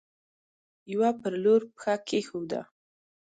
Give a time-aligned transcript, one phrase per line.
[0.93, 2.61] يوه پر لور پښه کيښوده.